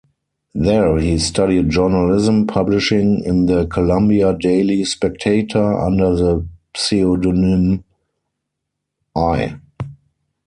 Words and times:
There 0.55 0.97
he 0.97 1.19
studied 1.19 1.69
journalism, 1.69 2.47
publishing 2.47 3.23
in 3.23 3.45
the 3.45 3.67
"Columbia 3.67 4.33
Daily 4.35 4.83
Spectator" 4.83 5.79
under 5.79 6.15
the 6.15 6.47
pseudonym 6.75 7.83
"I. 9.15 9.59